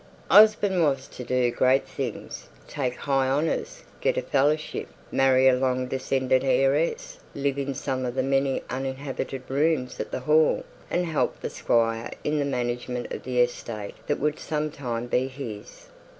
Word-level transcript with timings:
Osborne 0.31 0.81
was 0.81 1.05
to 1.07 1.23
do 1.23 1.51
great 1.51 1.87
things; 1.87 2.49
take 2.67 2.95
high 2.95 3.29
honours, 3.29 3.83
get 3.99 4.17
a 4.17 4.23
fellowship, 4.23 4.87
marry 5.11 5.47
a 5.47 5.53
long 5.53 5.85
descended 5.85 6.43
heiress, 6.43 7.19
live 7.35 7.59
in 7.59 7.75
some 7.75 8.03
of 8.03 8.15
the 8.15 8.23
many 8.23 8.63
uninhabited 8.67 9.43
rooms 9.47 9.99
at 9.99 10.09
the 10.09 10.21
Hall, 10.21 10.63
and 10.89 11.05
help 11.05 11.39
the 11.41 11.51
squire 11.51 12.09
in 12.23 12.39
the 12.39 12.45
management 12.45 13.13
of 13.13 13.21
the 13.21 13.41
estate 13.41 13.93
that 14.07 14.19
would 14.19 14.39
some 14.39 14.71
time 14.71 15.05
be 15.05 15.27
his. 15.27 15.85